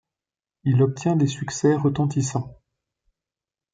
[0.63, 2.57] Il obtient des succès retentissants.